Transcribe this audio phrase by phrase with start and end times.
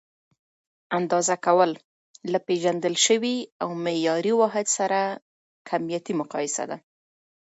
[0.97, 1.71] اندازه کول:
[2.31, 4.99] له پېژندل شوي او معیاري واحد سره
[5.69, 6.77] کمیتي مقایسه ده.